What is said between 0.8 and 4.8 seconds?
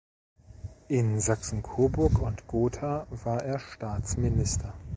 In Sachsen-Coburg und Gotha war er Staatsminister.